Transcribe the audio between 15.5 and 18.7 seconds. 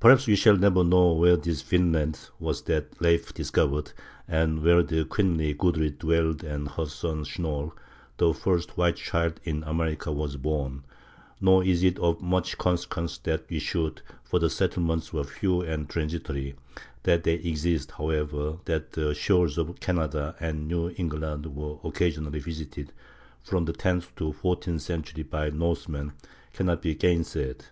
and transitory. That they existed, however, and